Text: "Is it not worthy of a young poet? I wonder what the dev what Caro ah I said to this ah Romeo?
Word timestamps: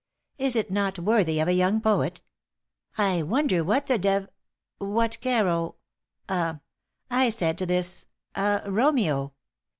"Is 0.39 0.55
it 0.55 0.71
not 0.71 0.97
worthy 0.97 1.39
of 1.39 1.47
a 1.47 1.53
young 1.53 1.79
poet? 1.79 2.21
I 2.97 3.21
wonder 3.21 3.63
what 3.63 3.85
the 3.85 3.99
dev 3.99 4.29
what 4.79 5.21
Caro 5.21 5.75
ah 6.27 6.59
I 7.11 7.29
said 7.29 7.55
to 7.59 7.67
this 7.67 8.07
ah 8.35 8.61
Romeo? 8.65 9.35